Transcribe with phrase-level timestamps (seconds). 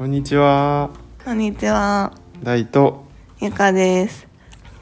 [0.00, 0.88] こんにちは。
[1.22, 3.04] こんにちは、大と。
[3.38, 4.26] ゆかです。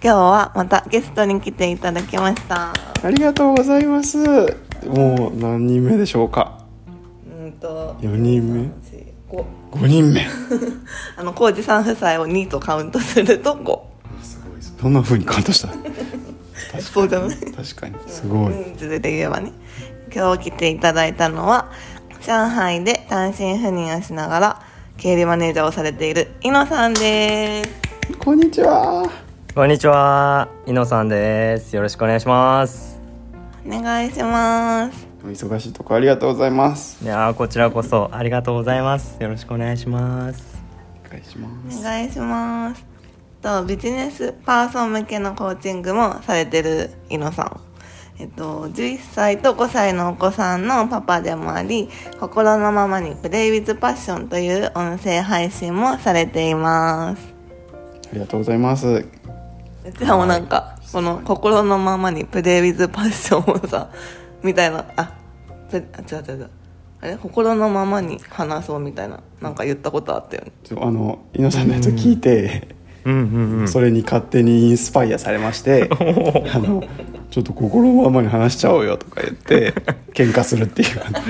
[0.01, 2.73] 今日はまたゲストに来ていただきました。
[3.03, 4.17] ありがとうございます。
[4.87, 6.65] もう何人目でしょうか。
[7.37, 8.71] うんと、四人目？
[9.29, 10.25] 五五人目。
[11.19, 13.81] あの、浩二さん夫妻を2とカウントすると5。
[14.23, 14.83] すごい。
[14.85, 15.69] どんな風にカウントした？
[16.81, 17.97] そうじゃない確かに。
[18.07, 18.55] すごい。
[18.55, 19.51] 人数で言えばね。
[20.15, 21.73] 今日来ていただいたのは、
[22.25, 24.68] 上海で単身赴任をしながら、
[24.99, 27.71] 経理マネージャーをされている井野さんです。
[28.19, 29.09] こんにちは。
[29.55, 31.77] こんにちは、井野さんです。
[31.77, 33.01] よろしくお願いします。
[33.65, 35.07] お願いします。
[35.23, 37.05] お忙しいとこありがとうございます。
[37.05, 39.23] いやーこちらこそありがとうございます。
[39.23, 40.61] よろしくお願いします。
[41.07, 41.79] お願いします。
[41.79, 42.85] お願いします。
[43.41, 47.68] とビジネスパーソン向けのコーチングもされてる井野さん。
[48.21, 57.33] えっと、11歳と5歳のお子さんのパパでもあり、心のままにプレイウィズパッションという音声配信もされています。
[58.11, 58.87] ありがとうございます。
[58.89, 59.05] う
[59.97, 63.91] ちらもなんか、この心のままにプレイウィズパッションをさ、
[64.43, 65.15] みたいな、あ、
[65.71, 66.51] あ、違う違う違う。
[67.01, 67.17] あれ？
[67.17, 70.53] 心のままに話そうみたいな、なんか言ったことあったよね。
[70.81, 72.75] あの井野さんのやつ聞いて、
[73.09, 73.69] うんうんうん。
[73.69, 75.89] それに勝手にインスパイアされまして、
[76.53, 76.85] あの
[77.31, 79.73] ちょっと心のままに話しちゃおうよとか言って
[80.13, 81.21] 喧嘩するっていう感じ。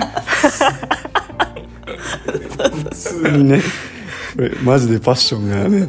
[2.59, 3.61] 普通にね、
[4.35, 5.89] これマジでパッションがね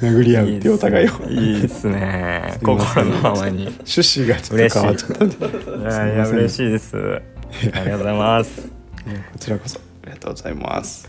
[0.00, 1.10] 殴り合うっていうお互いを。
[1.28, 2.58] いいですね。
[2.62, 3.66] 心のままに。
[3.66, 6.96] 趣旨がちょっと変わっちゃったんで、こいやいや嬉しいです。
[6.96, 7.20] あ
[7.60, 8.68] りがとうございます。
[9.38, 11.08] ちらこそありがとうございます。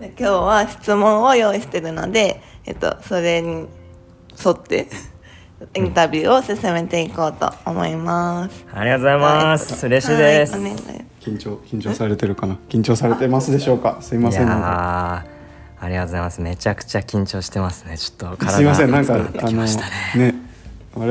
[0.00, 3.66] で今日は質問を用意してるので、えっと、それに
[4.44, 4.88] 沿って
[5.74, 8.64] インタビューを進めていこうと思います。
[8.72, 9.86] ありがとうございます。
[9.86, 10.52] 嬉しいです。
[10.54, 10.62] はい、
[11.20, 12.56] 緊張緊張されてるかな？
[12.68, 13.98] 緊張されてますでしょうか？
[14.02, 15.24] すいまいせんあ
[15.88, 16.40] りがとうございます。
[16.40, 17.98] めちゃくちゃ緊張してますね。
[17.98, 19.30] ちょっと体すいませんなんかね。
[19.40, 19.62] あの
[20.22, 20.34] ね
[20.94, 21.06] 我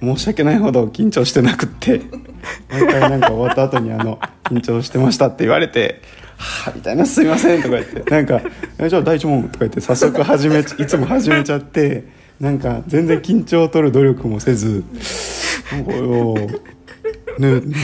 [0.00, 2.02] 々申し訳ないほど緊張してなくって
[2.70, 6.02] 毎回なんか終わった後にあの緊張してましたって言われて
[6.36, 8.02] 「はあ」みたいな「すいません」とか言って。
[8.10, 8.40] なんか
[8.78, 12.04] 「えじゃあ第一問」とか言って早速始め いつも始めちゃって
[12.40, 14.84] なんか全然緊張を取る努力もせず
[15.72, 16.34] なんかよ
[17.38, 17.76] ねなんか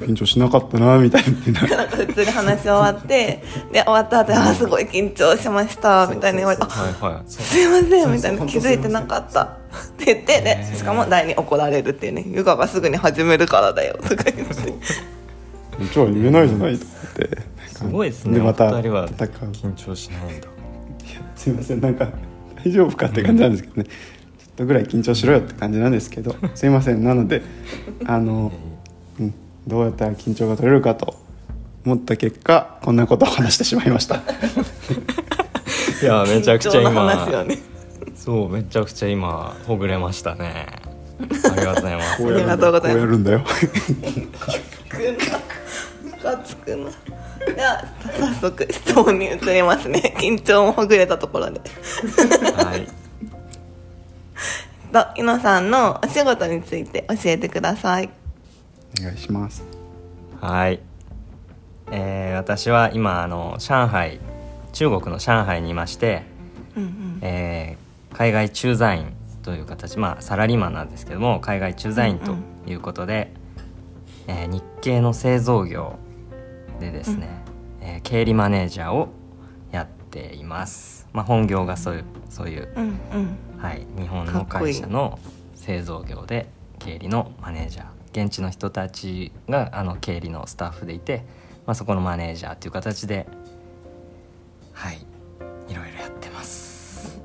[0.00, 1.60] 緊張しなかったなみたいな。
[1.76, 3.42] なんか普通に話し終わって、
[3.72, 7.22] で、終わった後、あ、すごい緊張しました、みたいに言われて、あ、はいはい。
[7.30, 9.42] すいません、みたいな、気づいてなかった。
[9.42, 9.46] っ
[9.98, 14.54] て言って、で、しかも第に怒られるっていうね、ゆかがすぐに始めるからだよ、とか言って。
[15.92, 17.51] じゃあ言えないじゃないと思って
[17.82, 18.38] すごいですね。
[18.38, 20.48] でまたお二人は戦う緊張しないんだ。
[21.42, 22.08] すいませんなんか
[22.64, 23.94] 大丈夫かって感じなんですけどねちょっ
[24.56, 27.42] とぐらい緊張しろよって感じなんですけどすいませんなので
[28.06, 28.52] あの、
[29.18, 29.34] うん、
[29.66, 31.16] どうやったら緊張が取れるかと
[31.84, 37.58] 思った結果こんなことを話してしまいましたいやめちゃくちゃ今ね。
[38.14, 40.68] そうめちゃくちゃ今ほぐれましたね
[41.18, 41.24] あ
[41.56, 43.44] りがとうございます こうやるんだありがとうございますこうやるんだよ
[44.62, 44.98] つ く
[45.32, 45.38] な。
[46.04, 46.90] ムカつくな。
[47.46, 47.84] では、
[48.18, 50.14] 早速質問に移りますね。
[50.18, 51.60] 緊張もほぐれたところで。
[52.56, 52.88] はい
[54.92, 58.10] と、井野さんのお仕事について教えてください。
[59.00, 59.64] お願いします
[60.40, 60.80] はい、
[61.90, 64.20] えー私は今あの上海
[64.72, 66.24] 中国の上海にいまして、
[66.76, 67.18] うんうん。
[67.22, 67.82] えー
[68.16, 72.34] 海外駐在員という形まあサラリーマンなんですけども海外駐在員と
[72.70, 73.32] いうことで、
[74.26, 75.96] えー日系の製造業
[76.82, 77.28] でですね、
[77.80, 79.08] えー経理マネージャーを
[79.70, 83.36] やっています、まあ、本業がそういうそういううんうん。
[83.58, 85.18] はい、日本の会社の
[85.54, 86.48] 製造業で
[86.78, 91.24] 経理のマネージャー現地の人たちがあの経理のスタッフでいて、
[91.64, 93.26] まあ、そこのマネージャーという形で
[94.72, 94.96] はい
[95.68, 97.20] いろいろやってます。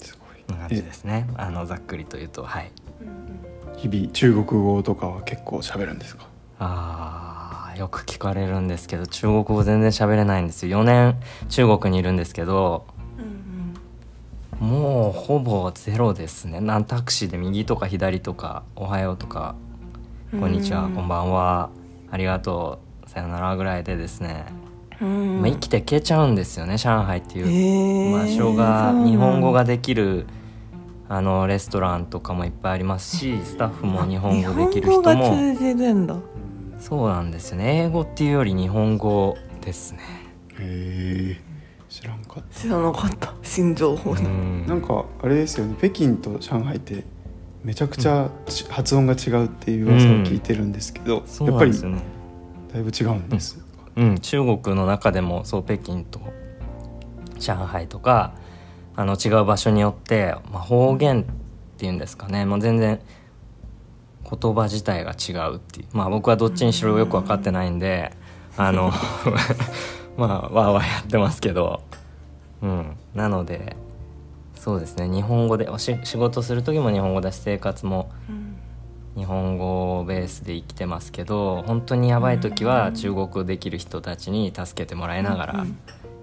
[0.00, 1.28] すごい感じですね。
[1.36, 2.70] あのざっくりと言うとはい。
[3.76, 6.26] 日々中国語とかは結構喋るんですか？
[6.58, 10.80] あーよく聞かれるんですけど中国語全然喋れないんですよ。
[10.80, 11.16] 4年
[11.48, 12.86] 中国にいるんですけど
[14.60, 16.60] うんもうほぼゼロですね。
[16.60, 19.54] なんタクシーで右とか左とか「おはよう」とか
[20.38, 20.94] 「こんにちは」うん。
[20.94, 21.70] こんばんは」
[22.10, 24.46] 「ありがとう」「さよなら」ぐらいでですね、
[25.00, 25.40] うん。
[25.40, 28.12] まあ、生きていけちゃうんですよね上海っていう。
[28.12, 30.26] 場所が日本語ができる
[31.08, 35.36] あのレストランとかもいっぱいありますしスタッフも日本語できる人も。
[35.36, 36.16] 通じるんだ。
[36.82, 37.84] そうなんですよね。
[37.84, 40.00] 英語っていうより日本語ですね。
[40.58, 41.40] へえ
[41.88, 42.60] 知らんかった。
[42.60, 43.32] 知らなかった。
[43.40, 44.22] 新情報うだ。
[44.22, 44.66] ん。
[44.66, 45.76] なんかあれですよね。
[45.78, 47.04] 北京と上海って
[47.62, 52.02] めちゃくちゃち発音が違うっていう噂を聞いてるんですけど、そうやっぱりね
[52.72, 53.64] だいぶ違うんです、
[53.94, 56.20] うん、中国の中でもそう北京と
[57.38, 58.34] 上海とか
[58.96, 61.24] あの違う場所によって、まあ、方言っ
[61.78, 62.44] ていうんですかね。
[62.44, 62.98] もう全然
[64.40, 65.86] 言葉自体が違うっていう。
[65.92, 68.12] まあ僕はどっちにしろよく分かってないんで
[68.56, 68.90] あの
[70.16, 71.82] まあわーわーやってますけど。
[72.62, 72.96] うん。
[73.14, 73.76] なので
[74.54, 75.08] そうですね。
[75.08, 78.10] 日本語でおし仕事する時も日本語だし生活も
[79.16, 85.66] 日本語ベースで生きてますけど本当にやばい時は中国語できる人たちに助けてもらいながら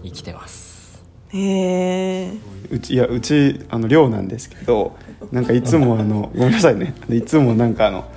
[0.03, 1.03] 生きてます。
[1.31, 2.33] へえ
[2.71, 4.95] うちいやうちあの寮なんですけど
[5.31, 8.09] なんかいつもあのごめんなさいねいつもなんかあの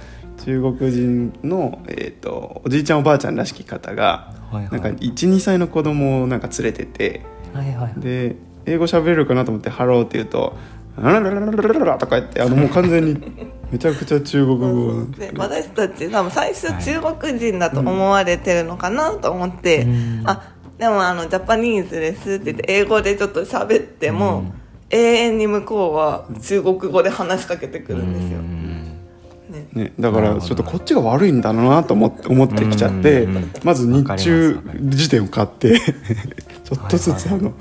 [0.44, 7.22] 中国人の、えーと、おじいちゃんおばあちゃんらしき方が、はいはい、なん12歳の子供をなんか連れてて、
[7.52, 10.56] はいはい、で英語喋れるかなと思って「ハロー」って言うと
[11.00, 13.22] 「あらららららら,ら,ら」とか言ってあのもう完全に
[13.70, 20.42] めちゃくちゃ中国語で私たち多分最初中国人だと思われてるのかなと思って「はいうん、あ
[20.76, 24.38] でもあのジャパニーズです」って言って英語でちょっと喋っても。
[24.38, 24.61] うん
[24.92, 33.26] 永遠に向こうは中国語で話しかけてくるんですよ、ね、ね、だからちょっとこっちが悪いんだなと思って思ってきちゃって
[33.64, 35.78] まず日中辞典を買って
[36.64, 37.54] ちょっとずつあの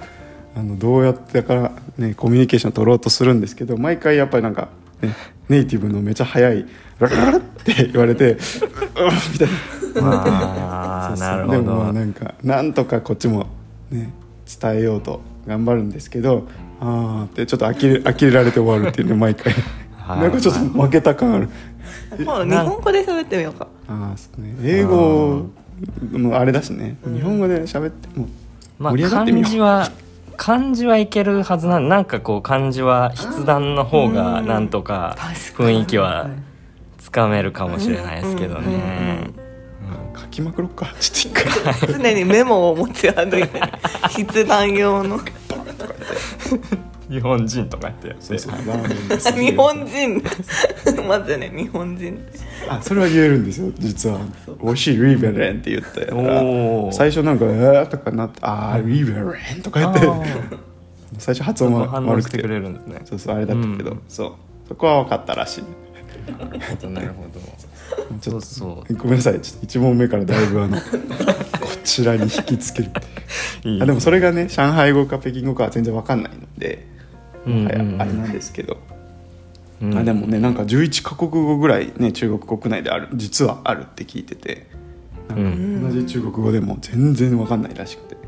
[0.56, 4.68] あのどうやってから、ね、コミュニケーション取ろうとするんですけど毎回やっぱりなんか、
[5.02, 5.16] ね、
[5.48, 6.66] ネイティブのめちゃ速い
[7.00, 8.38] 「ララララ」って言われて「うん」
[9.32, 9.54] みたいな。
[10.04, 13.48] ああなるほでもまあどなんかなんとかこっちも
[13.90, 14.10] ね
[14.62, 16.48] 伝えようと頑張るんですけど
[16.80, 19.54] ああってちょっと呆れ呆れられて終わるっていうね 毎回。
[19.98, 20.20] はい。
[20.22, 21.50] なんかちょっと負けた感ある。
[22.26, 23.68] もう日本語で喋ってみようか。
[23.88, 24.56] ああそうね。
[24.64, 25.46] 英語
[26.12, 26.98] もあれだしね。
[27.06, 28.28] 日本語で喋っても
[28.80, 29.50] まあ盛り上がって漢みよう。
[29.52, 29.92] 字は
[30.38, 35.16] 漢字はいけるはずなんなんかこう漢字は筆談の方がなんとか
[35.56, 36.30] 雰囲気は
[36.98, 39.41] つかめるかもしれないですけどうんうんね書
[40.32, 40.94] きまくろっか。
[41.00, 43.62] ちょっと一回常にメモを持ち歩いて
[44.16, 45.20] 筆談用の。
[47.10, 48.08] 日本人とかって。
[48.08, 48.52] やそうそう。
[48.54, 49.34] ラーメンです。
[49.34, 50.24] 日本人。
[51.08, 52.26] まずね日本人
[52.70, 54.20] あそれは言えるんですよ実は
[54.64, 56.08] 「美味しいリベレン」って言って
[56.94, 59.20] 最初なんか「えー」とかなって「あーリベレ
[59.58, 60.62] ン」とか言って。
[61.18, 63.02] 最初発音は悪くてしてくれるんですね。
[63.04, 64.02] そうそうあれだったけど、うん。
[64.08, 64.34] そう。
[64.70, 65.64] そこは分かったらしい。
[66.88, 67.42] なるほど
[68.22, 69.42] ちょっとそうごめんなさい。
[69.42, 70.82] ちょっと1問目からだいぶあの こ
[71.84, 72.92] ちらに引きつける
[73.64, 76.86] いいあでもそれがね上海語か北京語かは全然分かんないので、
[77.46, 78.02] うんはいうんうん。
[78.02, 78.78] あれなんですけど、
[79.82, 79.98] うん。
[79.98, 84.68] あでもねなんか11カ国語ぐらいね中国国内である実はあるって聞いてて。
[85.30, 85.94] なんかうん。
[85.94, 88.21] 同じ中国語でも全然分かんないらしくて、うん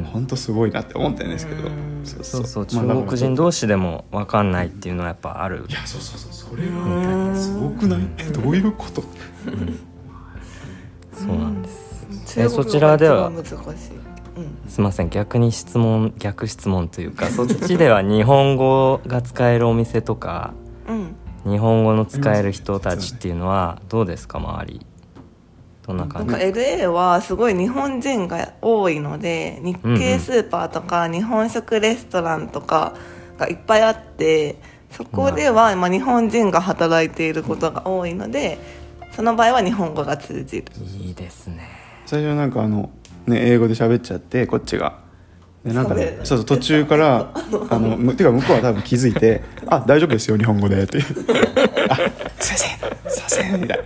[0.00, 1.68] 本当すごいなって思ってるんですけど、
[2.04, 2.66] そうそう。
[2.66, 5.66] 中国人同士でも分かんないっていうのはやっぱある。
[5.68, 8.00] いやそうそうそうそれはすごくない？
[8.18, 9.02] えどういうこと？
[11.14, 12.06] そうなんです。
[12.34, 13.30] 中国語そちらでは
[14.68, 20.54] すいません逆に質問逆質問というか そっちでは日本語が使えるお店とか
[20.88, 24.86] うん、日本語の使える人たちっていうのはどうですか周り？
[25.92, 26.32] どんな感じ。
[26.32, 32.94] なんか LA はすごい日本人が多いので日系スーパーとか日本食レストランとか
[33.38, 34.56] がいっぱいあって
[34.90, 38.58] そこではまあ日本人が働いていることが多いので
[39.12, 40.64] その場合は日本語が通じる。
[40.98, 41.68] いいですね。
[42.06, 42.90] 最初なんかあの、
[43.26, 45.00] ね、英語で喋っちゃってこっちが。
[45.64, 47.30] でなんかねそうそう途中から
[47.70, 50.98] あのむてか向こうは多分気づいて「あ大丈夫ですよ日本語で」って
[52.52, 53.84] 「あすいませんすいません」みたいな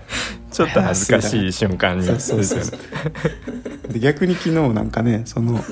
[0.51, 2.07] ちょっと恥ずかしい瞬間に。
[2.07, 5.63] そうそうそうで逆に昨日なんかねその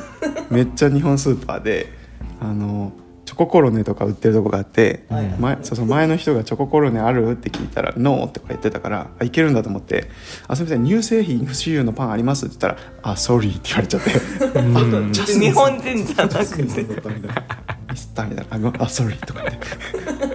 [0.51, 1.93] めっちゃ日本スーパーで
[2.41, 2.93] あの
[3.25, 5.07] チョココロネとか売ってるとこがあって、
[5.41, 10.11] 前そうそう前の人が「チョココロネある?」って聞いたら「ノー」とか言ってたからあいけるんだと思って
[10.47, 16.63] 「あすみません乳製品不使用のパンあります?」って言ったら「あソリー」って言われちゃって「あジャスミン日本人じゃなくて。
[16.63, 19.55] ミスったみたいな「あごあソリー」とか言っ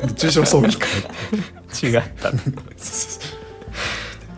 [0.01, 0.07] て。
[0.07, 0.87] で中小ソーリーか
[1.83, 2.31] 違った。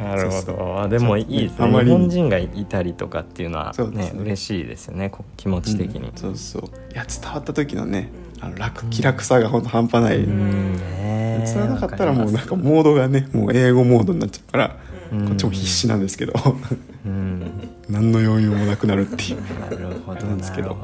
[0.01, 0.81] なるほど。
[0.81, 1.89] あでもいいですあまり。
[1.89, 4.13] ね日本人がいたりとかっていうのはねね。
[4.17, 5.09] 嬉しいですよね。
[5.09, 6.11] こ気持ち的に。
[6.15, 6.63] そうそう。
[6.93, 8.09] いや伝わった時のね
[8.39, 10.73] あの楽気楽さが本当半端ない、うん。
[10.73, 14.77] ね伝わらなかったらもうなんわかモードがねもう英語モードになっちゃうから、
[15.11, 15.27] うん。
[15.27, 16.33] こっちも必死なんですけど。
[17.05, 17.51] うん。
[17.89, 19.59] 何の余裕もなくなるっていう。
[19.59, 20.75] なるほどなんですけど。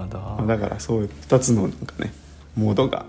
[0.48, 2.14] だからそういう2つのなんかね
[2.56, 3.06] モードが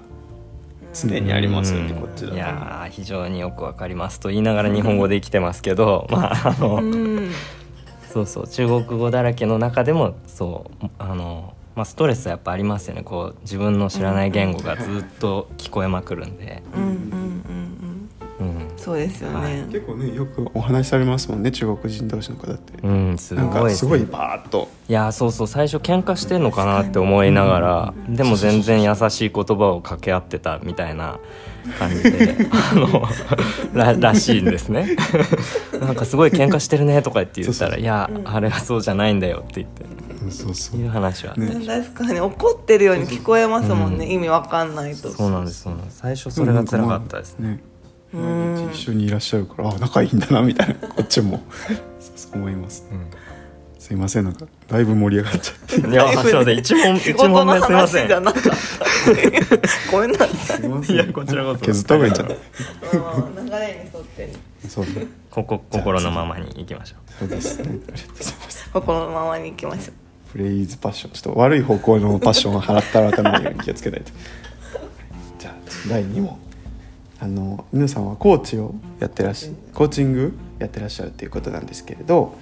[0.95, 2.35] 常にありますよね、こっちだと。
[2.35, 7.31] いやー非常によくわかりますと言いながら日本語で生きてますけどまああの、うん。
[8.11, 13.03] そうそう中国語だらけの中でもそうあの、まあ、ストレスはやっぱありますよね。
[13.03, 17.11] こう自分の知らない言語がずっと聞こえまくるんで、うん、
[18.89, 22.73] そそうですよね、結構ねよくお話しされますもんね中国人同士の方って。
[22.83, 23.91] うんすなんごいですね。
[23.91, 24.69] かすごいバーッと。
[24.89, 31.21] いやそうそう最初喧嘩してんのかなって思いながらでも全然優しい言葉を掛け合ってたみたいな
[31.79, 33.03] 感じで あの
[33.75, 34.97] ららしいんですね。
[35.81, 39.85] なんかすごい喧嘩してるねとか言って言ったら「いやあれはそうじゃないんだよ」って言って。
[39.85, 39.99] うん
[40.31, 40.81] そうそう。
[40.81, 41.49] いう話はね。
[41.67, 45.11] 確かに怒ってるように聞こえますもんね、意味わかんないと。
[45.11, 45.99] そうなんですそうなんです。
[45.99, 47.49] 最初それが辛かったですね。
[47.51, 47.61] ね
[48.13, 50.75] 毎日一緒にいらっしゃるからあ仲いいんだなみたいな。
[50.89, 51.43] こっちも。
[52.17, 52.87] そう思います、
[53.79, 55.89] すいませんなんかだいぶ盛り上がっちゃって。
[55.89, 56.59] いやすいません。
[56.59, 58.09] 一問仕一問目すいま話せん。
[58.09, 58.51] じゃなかった。
[59.93, 60.97] ごめんなさいすいません。
[60.97, 61.61] いやこちらこそ。
[61.61, 63.43] 削った方がいいんじゃないう。
[63.43, 64.33] ん流れに沿って
[64.69, 64.85] そう。
[64.85, 67.59] ねここ心のままにいきましょそうです。
[67.59, 68.71] ねありがとうございます。
[68.73, 70.33] 心のままに行きましょう。
[70.33, 71.13] プレイズパッション。
[71.13, 74.11] ちょっと悪い方向のパッションを払ったらたないように気をつけないと。
[75.39, 75.55] じゃあ
[75.89, 76.37] 第2問
[77.21, 82.39] あの犬さんはコーチをやってらっしコーチングやってらっしゃるっていうことなんですけれど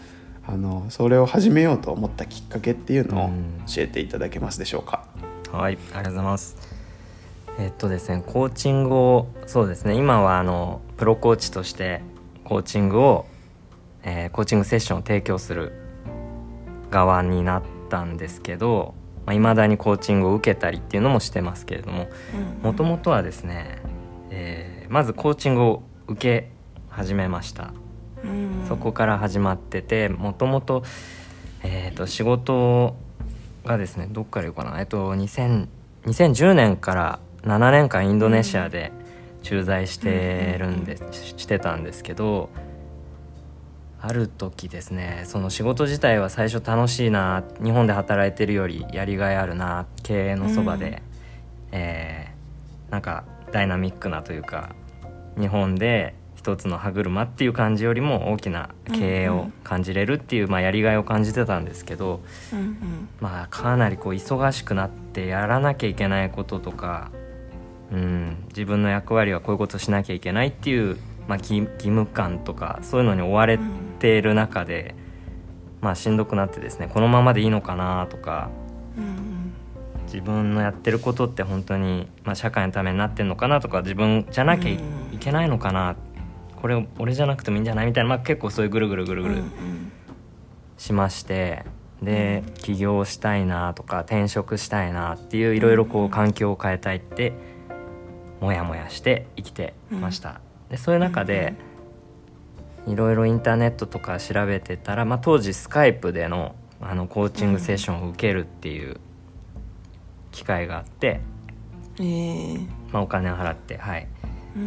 [0.47, 3.63] あのそれを始めようと思ったきっかけっていうのをうん。
[3.67, 5.05] 教えていただけますでしょうか？
[5.53, 6.57] うはいありがとうございます。
[7.59, 12.03] えっとですねコーチングをそうですね今はあのプロコーチとして
[12.45, 13.27] コーチングを、
[14.03, 15.73] えーコーチングセッションを提供する
[16.91, 22.09] 側になったんですけどいまあ、未だにコーチングを受けたりっていうのもしてますけれども
[22.63, 23.79] もともとはですね、
[24.37, 26.51] えーまずコーチングを受け
[26.89, 27.73] 始めました。
[28.23, 28.65] うん。
[28.69, 30.85] そこから始まっててもともと,、
[31.65, 32.95] えーと仕事
[33.65, 35.67] がですねどっから言うかな、えっと、2000
[36.05, 38.93] 2010年から7年間インドネシアで
[39.43, 42.49] 駐在してるんで、ししてたんですけど
[44.01, 51.03] ある時ですねその仕事自体は最初楽しいな日本で働いてるよりやりがいあるな経営のそばで、
[51.73, 52.37] えー
[52.91, 53.25] なんか
[53.57, 54.75] ダイナミックなというか
[55.39, 62.21] 日本で一つの歯車っていう感じよりも大きな経営を感じれるっていう、まあ、やりがいを感じてたんですけど、
[62.53, 63.09] うんうん。
[63.21, 67.11] まあ、かなりこう忙しくなってやらなきゃいけないこととか、
[67.91, 73.59] うん、自分の役割はこういうことしなきゃいけないっていう、まあ、義義務感とかそういうのに追われ
[73.99, 74.95] ている中で、
[75.81, 78.66] まあ、しんどくなってですねこのままでいいのかなとかうん
[80.17, 85.19] 自分のやってることって本当に、まあ、社会のためになってんのかなとか自分じゃなきゃい,、うん。
[85.19, 85.95] けないのかな。
[86.57, 87.87] これ俺じゃなくてもいいんじゃない？
[87.87, 89.93] みたいな、まあ、結構そういうぐるぐるぐるぐるうんうん。
[90.79, 91.65] しまして。
[92.03, 97.33] で起業したいなとか転職したいなっていういろいろこう環境を変えたいって
[98.39, 100.43] モヤモヤして生きてました。
[100.69, 101.55] でそういう中で
[102.87, 109.01] いろいろインターネットとか調べてたら、まあ、当時スカイプでのあのコーチングセッションを受けるっていう
[110.37, 111.21] 機会があって、
[111.99, 112.03] え。
[112.03, 114.07] ーまあ、お金を払って、はい、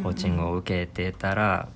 [0.03, 1.69] コーチングを受けてたら、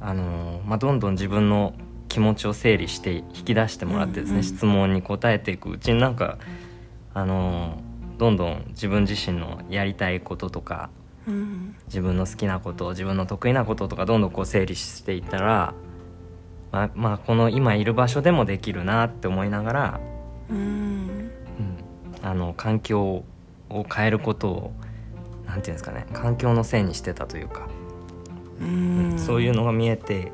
[0.00, 1.74] あのーまあ、どんどん自分の
[2.08, 6.38] 気持ちを整理して引き出してもらってですね、うんうん質問に答えていくうちになんか、
[7.14, 10.90] あのーどんどん自分自身のやりたいこととか
[11.26, 15.74] うん自分の好きなこと自分の得意なこととかどんどんこう整理していったら、
[16.70, 20.00] まあ、まあこの今いる場所でもできるなって思いながら、
[20.50, 21.30] うんうん、
[22.22, 23.24] あの環境
[23.70, 24.72] を変えることを
[25.46, 27.68] なんていうんですかね環境のせいにしてたというか、
[28.60, 29.18] うん。
[29.18, 30.32] そういうのが見えて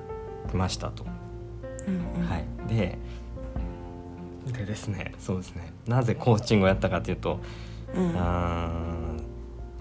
[0.50, 1.04] きましたと。
[1.86, 2.28] うんうん。
[2.28, 2.98] はい、で
[4.52, 5.72] でですねそうですね。
[5.86, 7.40] なぜコーチングをやったかというと、
[7.94, 9.24] うん。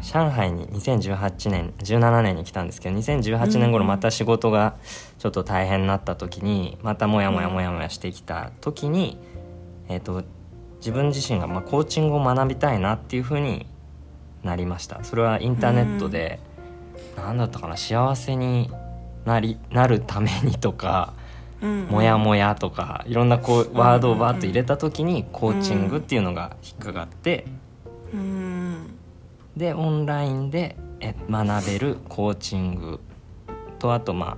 [0.02, 4.76] 上海に2018年17年に来たんですけど2018年頃また仕事が
[5.18, 9.18] ちょっと大変になった時にまたモヤモヤモヤモヤしてきた時に、
[9.90, 10.24] えー、と
[10.78, 13.66] 自分自身がまあコーチングを学びたいなっていうふうに
[14.44, 15.04] なりました。
[15.04, 16.40] それはインターネットで、
[17.16, 18.72] 何だったかな幸せに
[19.26, 21.14] なりなるためにとか、
[21.62, 27.46] うんモヤモヤとかいろんなこうワードをバーッと入れた時にコーチングっていうのが引っかかって
[28.14, 28.94] うん。
[29.56, 33.00] でオンラインでえ学べるコーチング。
[33.80, 34.38] とあとま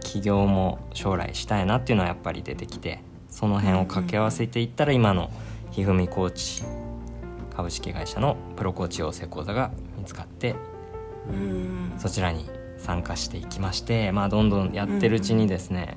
[0.00, 3.00] 起業も将来したいなっていうのはやっぱり出てきて
[3.32, 5.30] その辺を掛け合わせていったら今の
[5.72, 6.62] ひふみコーチ
[7.56, 10.54] 株式会社のプロコーチ養成講座が見つかって
[11.28, 11.92] うん。
[11.98, 12.48] そちらに
[12.78, 15.96] 参加していきまして、まあ、どんどんやってるうちにですね、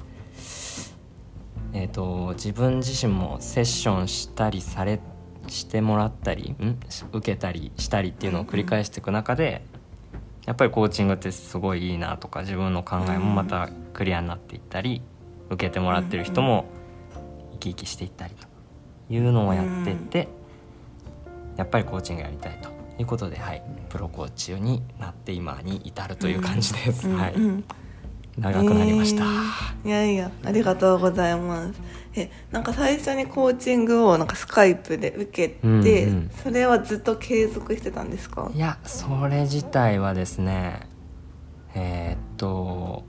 [1.74, 5.00] えー、と自分自身もセッションしたりされ
[5.48, 6.80] してもらったりん？
[7.12, 9.64] 受けたりしたりっていうのを繰り返していく中で
[10.46, 15.02] やっぱりコーチングってすごいいいなとか自分の考えもまたクリアになっていったり
[15.50, 16.66] 受けてもらってる人も
[17.56, 18.48] 生き生きしていったりと
[19.14, 20.28] いうのをやってって
[21.58, 22.70] やっぱりコーチングやりたいと
[23.00, 27.08] いうことで、はい、プロコーチになって今に至るという感じです。
[27.10, 27.36] はい、
[28.38, 29.24] 長くなりました。
[29.24, 31.80] えーいやいやありがとうございます。
[32.16, 36.32] えなんか最初にコーチングをなんかスカイプで受けて、うんうん。
[36.44, 38.50] それはずっと継続してたんですか？
[38.54, 40.88] いやそれ自体はですね
[41.76, 43.04] えーっと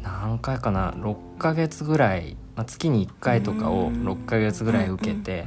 [0.00, 4.06] 何回かな？6ヶ月ぐらい、まあ、月に1回とかをうん。
[4.06, 5.46] 6ヶ月ぐらい受けて、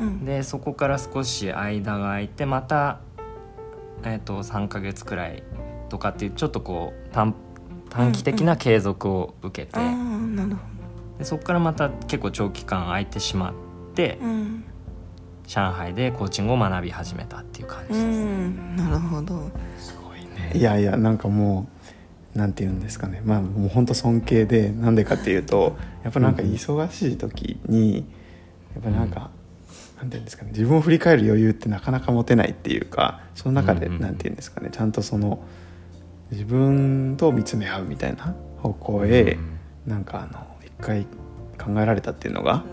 [0.00, 3.00] うんでそこから少し間が空いてまた、
[4.04, 5.42] えーっと3ヶ月くらい
[5.88, 7.34] とかっていうちょっとこう短
[7.90, 9.80] 短期的な継続を受けて、
[11.18, 13.54] でそこからまた結構長期間空いてしまっ
[13.94, 14.64] て、どうん、
[15.48, 18.04] 上海でコーチングを学び始めたっていう感じうです。
[18.06, 19.50] ん、なるほど。
[19.78, 20.52] すごいね。
[20.54, 21.77] いやいやなんかもう
[22.38, 23.20] なんて言うんですかね。
[23.24, 28.06] まあもう本当尊敬でなんでかっていうとやっぱなんか忙しい時に
[28.74, 29.30] やっぱなんか、
[29.96, 30.52] なんて言うんですかね。
[30.52, 34.00] 自分を振り返る余裕ってなかなか持てないっていうかその中でうんうん。
[34.00, 34.68] なんて言うんですかね。
[34.70, 35.42] ちゃんとその
[36.30, 39.36] 自分と見つめ合うみたいな方向へ
[39.86, 41.06] なんかあの一回
[41.58, 42.64] 考えられたっていうのが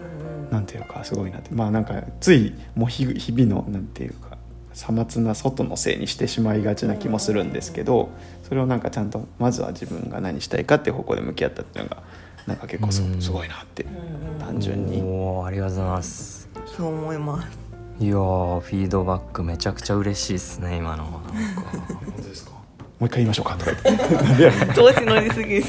[0.52, 1.50] なんていうかすごいなって。
[1.52, 4.38] まあなんかついもう日日々のなんていうか
[4.76, 8.10] さまつな外のせいにしてしまいがちな気もするんですけど
[8.48, 12.04] それをなんかちゃんとまずは自分が何したいかっていう方向で向き合ったっていうのが
[12.46, 13.86] なんか結構すごいなって
[14.40, 14.98] 単純に。
[15.44, 16.48] ありがとうございます。
[16.78, 17.48] そう思います。
[18.00, 21.62] いやーフィードバックめちゃくちゃ嬉しいですね今のなんか。
[21.72, 22.60] 本当ですかも
[23.02, 24.06] う一回言いましょうかとか言って。
[24.76, 25.66] 調子乗りすぎも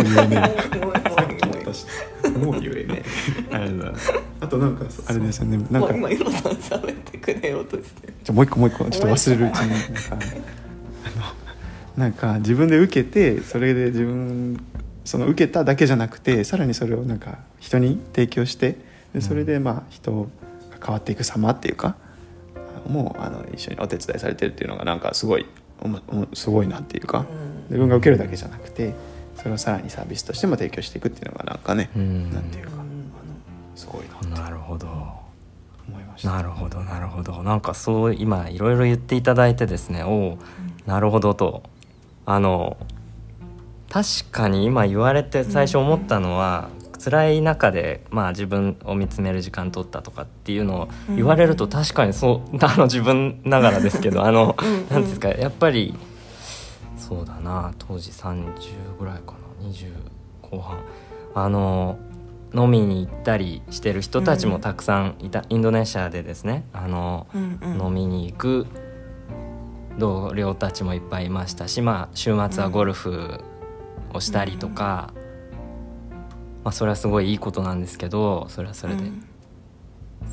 [0.00, 2.38] う言えねえ。
[2.38, 3.02] もう言えね
[3.50, 3.54] え。
[3.54, 4.12] ありがとうございます。
[4.40, 5.56] あとなんかあれですよね。
[5.70, 5.92] なんか。
[5.92, 8.08] もう今イロさん喋ってくれようとして。
[8.08, 8.84] じゃあもう一個もう一個。
[8.84, 10.61] ちょっと忘れるうちに
[11.96, 14.64] なんか自分で受けてそれで自分
[15.04, 18.76] その受けただけじゃなくてさらにそれをなんか人に提供して
[19.14, 20.26] でそれでまあ人が
[20.80, 21.96] 変わっていく様っていうか
[22.86, 25.46] もうあの一緒にお手伝いされてるっていうのがなんかすごい
[26.34, 27.26] すごいなっていうか
[27.68, 28.94] 自分が受けるだけじゃなくて
[29.36, 32.32] それをさらにサービスとしても提供していくっていうのがなんかねうん。
[32.32, 32.84] なんていうかあの
[33.74, 34.86] すごいなってなるほど。
[35.88, 36.30] 思いました。
[36.30, 37.42] なるほどなるほど。
[37.42, 40.38] なんかそう今いろいろ言っていただいてですねおお
[40.86, 41.62] なるほどと
[42.26, 42.76] あの
[43.90, 46.70] 確かに今言われて最初思ったのは、
[47.02, 55.94] 辛い中で、まあ、自分を見つめる時間取ったとかっていうのを言われると確かにそう あの自分ながらですけどあのうんうんなんていうんですかやっぱり
[56.96, 58.44] そうだな当時30
[59.00, 59.92] ぐらいかな20
[60.42, 60.78] 後半。
[61.34, 61.98] あの
[62.54, 67.86] 飲みに行ったりしてる人たちもたくさんいた、インドネシアでですねあの、うんうん。
[67.86, 68.66] 飲みに行く
[69.98, 73.40] 同僚たちもいっぱいいましたし、まあ、週末はゴルフ
[74.12, 75.12] をしたりとか、
[76.64, 79.26] まあ、それはすごいいいことなんですけどそれはそれで、うん。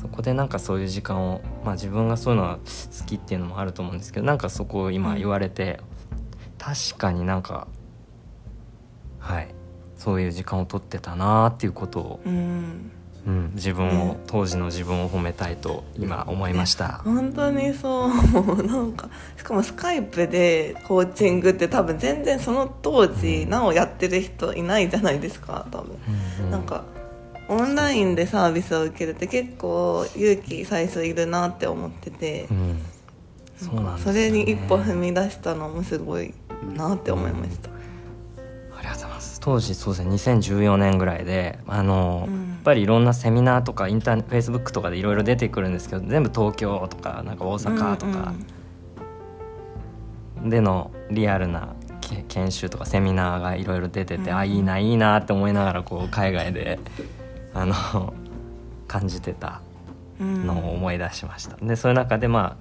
[0.00, 5.80] そこでなんかそういう時間を、まあ、自分がそういうのは好きっていうのもあると思うんですけどなんかそこを今言われて、
[6.58, 7.68] 確かになんか
[9.18, 9.54] はい
[9.96, 12.92] そういう時間を取ってたなーっていうことを、うん
[13.26, 17.02] うん、自分を、ね当時の自分を褒めたいと今思いました。
[17.04, 18.62] 本当にそう。
[18.62, 25.96] なんかしかもスカイプでコーチングって多分全然その当時なおやってる人いないじゃないですか多分、
[26.38, 26.50] うんうん。
[26.50, 26.84] なんか
[27.48, 32.46] オンラインでサービスを受けるって結構勇気最初いるなって思ってて。
[32.50, 32.80] う、ん、
[33.56, 36.32] そうなんですそれに一歩踏み出したのもすごい
[36.74, 37.79] なって思いました、うございます
[39.40, 42.50] 当時そうですね2014年ぐらいであの、うん。
[42.50, 48.34] やっぱりいろんなセミナーとかインターネフェイスブックとかでいろいろ出てくるんですけど全部東京とかなんか大阪とか。
[50.44, 54.36] でのリアルなけ研修とかセミナーがいろいろ出てて、うん。
[54.36, 56.78] あいいないいなって思いながらこう海外で
[57.54, 58.12] あの
[58.88, 59.62] 感じてた
[60.20, 60.46] うん。
[60.46, 61.56] のを思い出しました。
[61.56, 62.58] でそういう中でま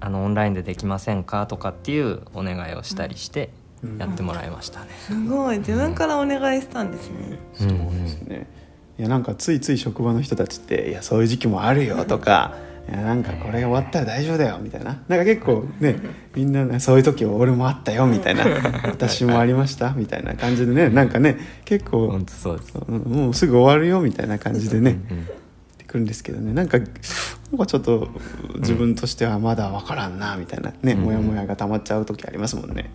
[0.00, 3.59] ああのオンラインでできませんかとかっていうお願いをしたりしてうん
[3.98, 4.86] やってもらいましたね。
[5.06, 5.58] すごい。
[5.58, 8.46] 自分からお願いしたんですね、そうですね、
[8.98, 12.54] いやなんかついつい職場の人たちって「いやそういう時期もあるよ」とか
[12.86, 15.02] 「いやなんかこれが終わったら大丈夫だよ」みたいな。
[15.08, 15.96] なんか結構ね
[16.34, 18.44] みんなねそういう時俺もあったよみたいな
[18.84, 22.74] 「私もありました」みたいな感じでねなんかね結構本当そうです。
[22.76, 25.22] うんもうすぐ終わるよみたいな感じでねうんっ
[25.78, 26.52] てくるんですけどね。
[26.52, 28.08] なんかなんかちょっと
[28.56, 30.72] 自分としてはまだ分からんなみたいな。
[30.82, 31.00] ね、うん。
[31.00, 32.90] モヤモヤが溜まっちゃう時ありますもんね。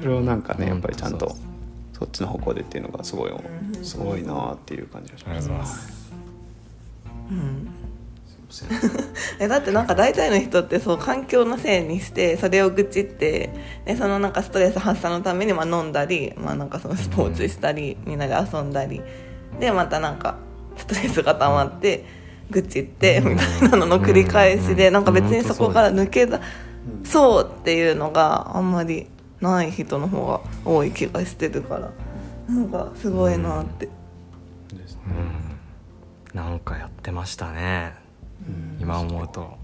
[0.00, 1.56] それをなんかねやっぱりちゃんとうん
[1.98, 3.84] そっちの方向でっていうのがすごいうん。
[3.84, 6.06] すごいなっていう感じがします。
[9.40, 13.50] えだってなんか大体の人ってそう環境のせいにしてそれを愚痴って
[13.84, 19.02] でそのなんかストレス発散のためにまあ飲んだり、まあ、なんかそのスポーツしたり、みんなで遊んだり
[19.58, 20.36] でまたなんか
[20.76, 22.04] ストレスが溜まって
[22.50, 24.92] 愚痴ってみたいなのの繰り返しでうん。
[24.94, 26.40] なんか別にそこから抜け出うん
[27.04, 29.06] そうっていうのがあんまり
[29.40, 31.90] ない人の方が多い気がしてるから
[32.48, 33.86] なんかすごいなって。
[34.72, 35.00] ですね
[36.32, 36.38] うん。
[36.38, 37.94] なんかやってましたね。
[38.80, 39.56] 今思うと。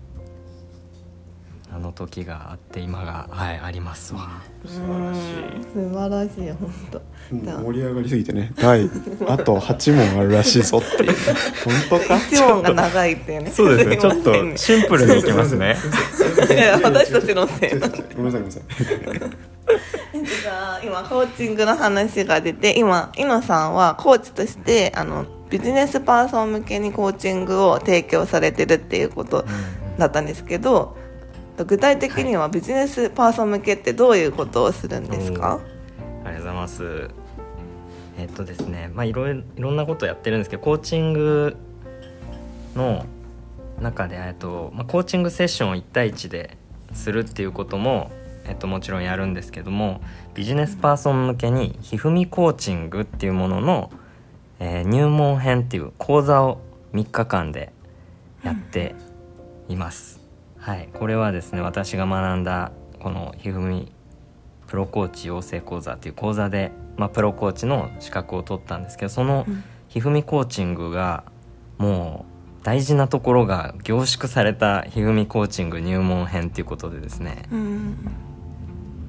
[1.74, 4.42] あの時があって今がはいありますわ。
[4.66, 5.18] 素晴らし
[5.74, 7.02] うん素晴らしい本当。
[7.62, 8.52] 盛り上がりすぎてね。
[8.56, 8.90] 第
[9.26, 11.14] あと8問あるらしいぞっていう。
[11.88, 12.16] 本当か？
[12.18, 13.50] 一問が長いっていうね。
[13.50, 13.96] そうですね。
[13.96, 15.76] ちょっとシンプルにいきますね。
[16.82, 17.70] 私たちのせい。
[17.70, 18.62] ごめんなさいごめんなさい
[20.12, 29.44] じゃあ今コーチングの話が出て今イノさんはコーチとしてあのビジネスパーソン向けにコーチングを提供されてるっていうこと
[29.98, 30.96] だったんですけど
[31.66, 35.60] 具体的にはビジネスパーソン向けってどういうことをするんですか、
[36.24, 37.10] ありがとうございます。
[38.18, 41.56] えっとですねまあいろいろいろんなことやってるんですけどコーチング
[42.74, 43.04] の
[43.80, 46.56] 中で、えっとまあ、コーチングセッションを1対1で
[46.94, 48.10] するっていうことも、
[48.44, 50.00] えっと、もちろんやるんですけども
[50.34, 53.90] ビジネスパーソン向けにひふみコーチングっていうものの、
[54.58, 56.60] えー入門編っていう講座を
[56.92, 57.72] 3日間で
[58.42, 58.94] やって
[59.68, 60.20] います。
[60.58, 63.92] はい、これはですね私が学んだこのひふみ
[64.66, 69.64] プロコーチ養成講座っていう講座で、まあ、プロコーチの資格を取ったんですけどそのうん。
[69.92, 71.22] ひふみコーチングが
[71.76, 77.98] もう大事なところが凝縮されたひふみコーチング入門編っていうことでですね、うん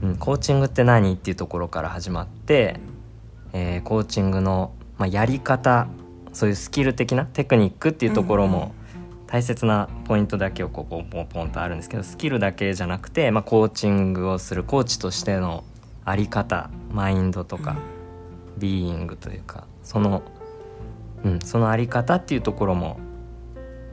[0.04, 2.80] うん、コーチングって何っていうところから始まって、
[3.54, 5.88] えーコーチングの、まあ、やり方
[6.34, 8.74] そういうスキル的なテクニックっていうところも
[9.28, 15.64] 大切なポイントだけをこうポンポンポンとあるんですけどスキルだけじゃなくて、まあ、コーチングをするコーチとしての
[16.04, 17.78] あり方マインドとか、
[18.58, 20.22] ビーイングというかその、
[21.24, 23.00] うん、そのあり方っていうところも、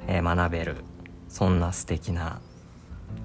[0.09, 0.77] えー学べる
[1.29, 2.41] そんな素敵な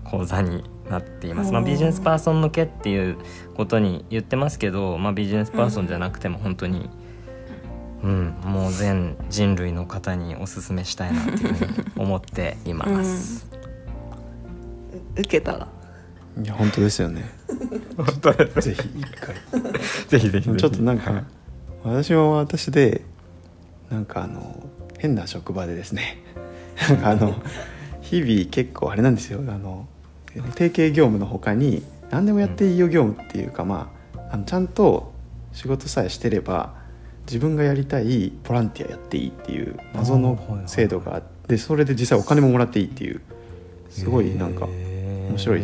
[0.04, 3.17] 講座になっています、まあ、ビジネスパーソン向けっていう
[3.56, 6.89] ことに言ってますけど、まあ、ビジネスパーソンじゃなくても本当に、
[8.04, 13.50] うんもう全人類の方におすすめしたいなっていうふうに思っています。
[15.15, 15.67] 受けたら。
[16.43, 17.24] いや本当ですよね。
[17.98, 19.36] 本当ですぜひ一回。
[20.08, 20.58] ぜひぜひぜひ。
[20.58, 21.24] ちょっとなんか
[21.84, 23.02] 私も私で
[23.89, 24.69] なんかあの
[25.00, 26.24] 変な職場でですね。
[26.89, 27.34] なんかあの
[28.02, 29.39] 日々結構あれなんですよ。
[29.48, 29.88] あの
[30.56, 35.13] 定型業務の他に何でもやっていいよ業務っていうか、まああのちゃんと
[35.54, 36.74] 仕事さえしてれば
[37.26, 43.21] 自分がやりたいボランティアやっていいっていう謎の制度があってそれで実際お金ももらっていいっていう
[43.89, 45.63] すごいなんか面白い、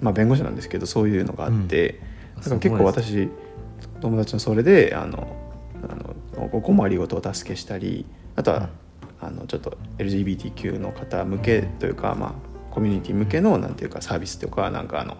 [0.00, 2.00] まあ、弁護士なんですけどそういうのがあって、
[2.36, 2.42] うん。
[2.42, 3.28] だから結構私
[4.00, 5.36] 友達のそれであの
[5.88, 8.04] あのお困りごとをお助けしたり
[8.36, 8.68] あとは、
[9.20, 12.32] あのちょっと LGBTQ の方向けというか、まあ、
[12.70, 15.16] コミュニティ向けのなんていうかサービスとかなんかあの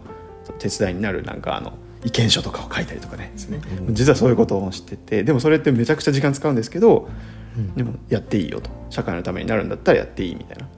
[0.58, 1.72] 手伝いになるなんかあの
[2.04, 3.30] 意見書とかを書いたりとかね。
[3.32, 3.94] ですね、うん。
[3.94, 7.08] 実はそういうことを知っててでもそれってめちゃくちゃ時間使うんですけど
[7.56, 7.74] うん。
[7.74, 8.70] でもやっていいよと。
[8.90, 10.68] 社会のためになるんだったらやっていいみたいな。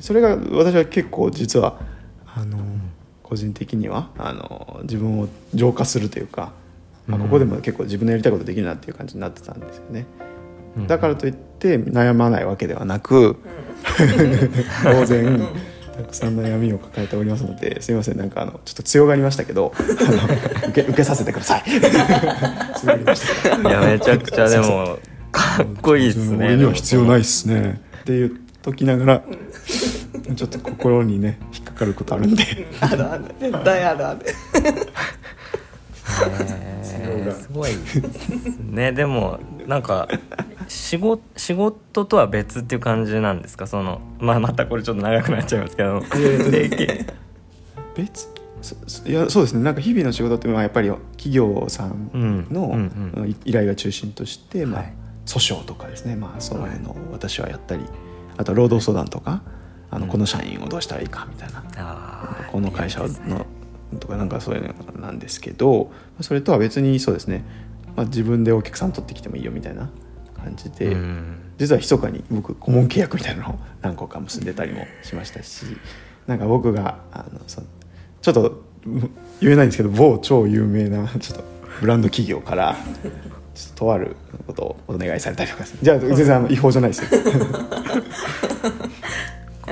[0.00, 1.80] それが私は結構実は
[2.26, 2.58] あの
[3.22, 6.52] 個人的にはあの自分を浄化するというか、
[7.06, 7.24] まあ、うん。
[7.24, 10.06] ここでも結構自分のやりたいことできるなっていう感じになってたんですよね。
[10.76, 10.86] うん。
[10.86, 13.36] だからといって悩まないわけではなく
[14.82, 15.48] 当然
[16.00, 21.64] たくさん悩みを抱えておりますのですみませんなんかあのちょっと強がりましたけどあの受け受けさせてください。
[21.70, 21.72] い
[23.70, 24.98] やめちゃくちゃでも
[25.32, 26.46] かっこいいですね。
[26.46, 27.80] 俺には必要ないっすね。
[28.00, 28.30] って言っ
[28.62, 29.22] ときながら
[30.34, 32.44] ちょっと心にね引っかかることあるんで。
[32.80, 33.24] あるある。
[33.40, 34.20] 絶対あるある。
[37.34, 37.98] すごいです
[38.58, 38.92] ね。
[38.92, 40.08] でもなんか
[40.70, 43.66] 仕事仕事とは別っていう感じなんですか？
[43.66, 46.00] そのまあまたこれちょっと長くなっちゃいますけど。
[46.50, 47.06] で
[47.96, 48.28] 別？
[49.06, 49.62] いやそうですね。
[49.64, 54.94] なんか日々の仕事ってまあやっぱり企業さんの、依頼が中心として、まあはい
[55.26, 57.84] 訴訟とかですね、まあ、そういうのを私はやったり
[58.36, 59.42] あと労働相談とか
[59.90, 60.10] あの、うん。
[60.10, 62.46] この社員をどうしたらいいかみたいな。
[62.50, 63.46] この会社の
[64.00, 67.44] とかなんかそういうのなんですけどそれとは別にそうですね、
[67.96, 69.90] まあ、自分でお客さん取ってきてもいいよみたいな
[70.40, 71.36] 感じで、うん。
[71.60, 75.64] 実は密かに僕顧問契約みたいなのを 何個か結んでたりもしましたし
[76.26, 77.62] なんか僕があのそ
[78.22, 81.44] ちょっとうん言えないんですけど某超有名な ちょっと
[81.80, 82.76] ブランド企業から
[83.54, 87.20] ちょっととあることをお願いされたりとかじゃあ全然あの違法じゃないですよ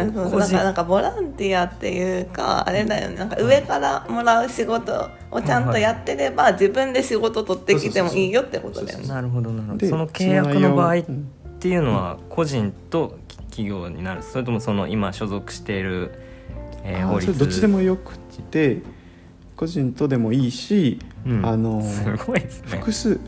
[0.05, 3.17] なんかなんかボランティアっていうかあれだよね。
[3.17, 9.09] なんか上からもらう仕事をちゃんとやってれば自分で仕事取ってきてもいいよってことだよね。
[9.09, 9.79] なるほどなるほど。
[9.79, 11.03] でその契約の場合っ
[11.59, 14.23] ていうのは個人と企企業になる？
[14.23, 16.13] それともその今所属している、
[16.85, 17.37] えー、あ法律？
[17.37, 18.83] どっちでもよくて
[19.57, 21.45] 個人とでもいいし、うん。
[21.45, 22.79] あのすごいですね。
[22.79, 23.21] 複数ふ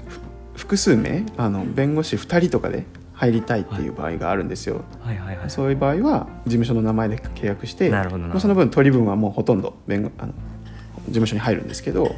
[0.54, 2.84] 複数名あの弁護士2人とかで
[3.20, 8.34] 入りたいっていう場合があるんですよ、はいはいはいそういう場合は事務所の名前で契約してなるほどなるほど。
[8.34, 10.32] まあ、その分取り分はもうほとんど弁護あの
[11.06, 12.14] 事務所に入るんですけど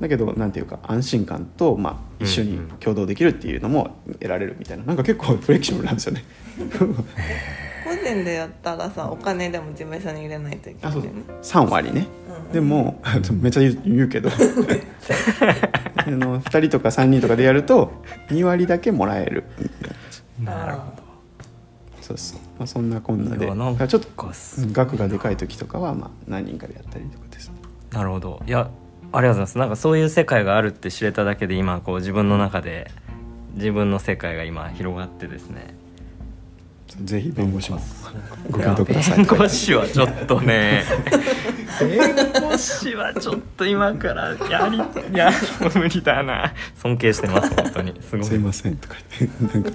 [0.00, 4.84] だけどなんていうか安心感と、まあ、一緒に共同できるっていうのも得られるみたいな。
[4.84, 6.24] なんか結構フレキシブルなんですよね。
[7.84, 11.02] 個人でやったらさお金でも事務所に入れないといけなあそう。
[11.02, 11.22] いよね。
[11.42, 12.06] 3割ね、
[12.52, 13.02] でも
[13.42, 14.30] めっちゃ言う言うけど
[16.08, 17.92] あの2人とか3人とかでやると
[18.30, 19.44] 2割だけもらえる。
[20.42, 21.08] なるほ
[22.08, 23.44] そうそう、まあ、そんなこんなで。
[23.44, 27.52] いやなんちょっと額がでかい時とかはまあ何人かでやったりとかです。
[27.92, 28.42] なるほど。
[28.46, 28.70] いや
[29.12, 29.58] ありがとうございます。
[29.58, 32.90] なんかそういう世界があるって知れただけで今こう自分の中で
[33.54, 35.74] 自分の世界が今広がってですね。
[37.04, 37.80] ぜひ弁護士も
[38.50, 39.16] ご検討ください。
[39.18, 40.84] 弁護士はちょっとね
[41.80, 41.98] 弁
[42.50, 45.30] 護士はちょっと今からやりいや
[45.74, 46.52] 無理だな。
[46.76, 47.94] 尊敬してます本当に。
[48.00, 48.24] すごい。
[48.24, 49.70] すいませんとか言ってなんか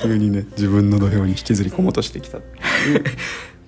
[0.00, 2.38] 急にね自分の土俵に引きずり込もうとしてきた。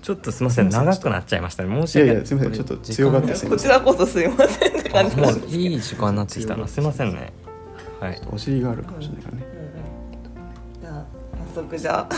[0.02, 0.68] ちょっとすいません。
[0.70, 1.64] 長くなっちゃいました。
[1.64, 2.54] ね申しいや訳ないいやすみません。
[2.54, 3.70] ちょっと強がってすいこません。
[3.70, 6.66] ちらこそすいませんって感じもういい時間になってきたな。
[6.66, 7.32] すいませんね。
[8.00, 8.20] はい。
[8.30, 9.46] お尻があるかもしれないからね。
[10.80, 11.04] じゃあ
[11.54, 12.08] 早速じゃあ